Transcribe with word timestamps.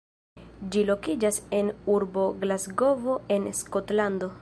Ĝi 0.75 0.81
lokiĝas 0.87 1.37
en 1.59 1.71
urbo 1.99 2.25
Glasgovo 2.45 3.23
en 3.37 3.51
Skotlando. 3.63 4.37